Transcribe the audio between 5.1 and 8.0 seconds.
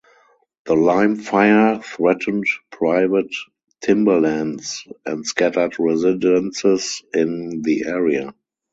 scattered residences in the